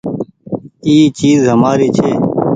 [0.85, 2.09] اي چيز همآري ڇي۔